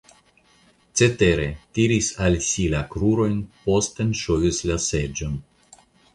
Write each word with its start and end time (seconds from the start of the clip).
Cetere, 1.01 1.45
tiris 1.79 2.09
al 2.29 2.39
si 2.47 2.65
la 2.73 2.81
krurojn, 2.95 3.37
posten 3.69 4.17
ŝovis 4.23 4.65
la 4.73 4.81
seĝon. 4.89 5.39